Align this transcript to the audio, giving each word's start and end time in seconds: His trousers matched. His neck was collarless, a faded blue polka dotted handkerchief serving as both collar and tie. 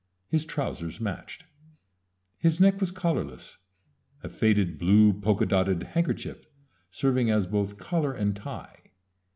His 0.29 0.45
trousers 0.45 0.99
matched. 0.99 1.45
His 2.39 2.59
neck 2.59 2.79
was 2.79 2.89
collarless, 2.89 3.59
a 4.23 4.29
faded 4.29 4.79
blue 4.79 5.13
polka 5.13 5.45
dotted 5.45 5.83
handkerchief 5.83 6.47
serving 6.89 7.29
as 7.29 7.45
both 7.45 7.77
collar 7.77 8.11
and 8.11 8.35
tie. 8.35 8.79